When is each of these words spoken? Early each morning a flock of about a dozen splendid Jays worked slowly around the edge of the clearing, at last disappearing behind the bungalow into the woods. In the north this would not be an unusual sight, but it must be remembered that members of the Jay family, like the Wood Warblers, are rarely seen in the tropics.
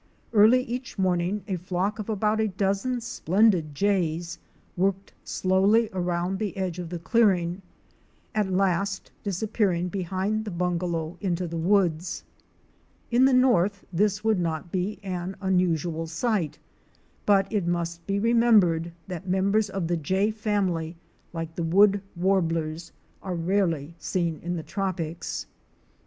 Early 0.33 0.63
each 0.63 0.97
morning 0.97 1.43
a 1.47 1.57
flock 1.57 1.99
of 1.99 2.09
about 2.09 2.39
a 2.41 2.47
dozen 2.47 3.01
splendid 3.01 3.75
Jays 3.75 4.39
worked 4.75 5.13
slowly 5.23 5.91
around 5.93 6.39
the 6.39 6.57
edge 6.57 6.79
of 6.79 6.89
the 6.89 6.97
clearing, 6.97 7.61
at 8.33 8.49
last 8.51 9.11
disappearing 9.23 9.89
behind 9.89 10.43
the 10.43 10.49
bungalow 10.49 11.19
into 11.21 11.45
the 11.47 11.55
woods. 11.59 12.23
In 13.11 13.25
the 13.25 13.33
north 13.33 13.85
this 13.93 14.23
would 14.23 14.39
not 14.39 14.71
be 14.71 14.97
an 15.03 15.35
unusual 15.39 16.07
sight, 16.07 16.57
but 17.27 17.45
it 17.53 17.67
must 17.67 18.03
be 18.07 18.17
remembered 18.17 18.93
that 19.07 19.27
members 19.27 19.69
of 19.69 19.87
the 19.87 19.97
Jay 19.97 20.31
family, 20.31 20.95
like 21.31 21.53
the 21.53 21.61
Wood 21.61 22.01
Warblers, 22.15 22.91
are 23.21 23.35
rarely 23.35 23.93
seen 23.99 24.39
in 24.41 24.55
the 24.55 24.63
tropics. 24.63 25.45